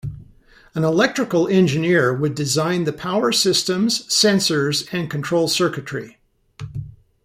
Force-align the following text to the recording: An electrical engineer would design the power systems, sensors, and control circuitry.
An 0.73 0.83
electrical 0.83 1.47
engineer 1.47 2.11
would 2.11 2.33
design 2.33 2.85
the 2.85 2.91
power 2.91 3.31
systems, 3.31 4.01
sensors, 4.07 4.91
and 4.91 5.11
control 5.11 5.47
circuitry. 5.47 6.17